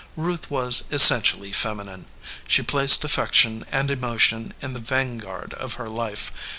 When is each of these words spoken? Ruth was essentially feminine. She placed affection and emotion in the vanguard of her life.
Ruth 0.17 0.49
was 0.49 0.85
essentially 0.91 1.51
feminine. 1.51 2.07
She 2.47 2.63
placed 2.63 3.03
affection 3.03 3.65
and 3.71 3.91
emotion 3.91 4.55
in 4.59 4.73
the 4.73 4.79
vanguard 4.79 5.53
of 5.53 5.75
her 5.75 5.89
life. 5.89 6.31